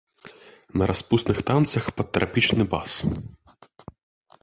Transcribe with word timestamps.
На 0.81 0.87
распусных 0.91 1.37
танцах 1.51 1.91
пад 2.01 2.07
трапічны 2.17 2.63
бас. 2.75 2.91